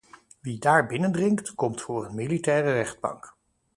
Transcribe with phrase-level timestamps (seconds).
[0.41, 3.37] Wie daar binnendringt, komt voor een militaire rechtbank.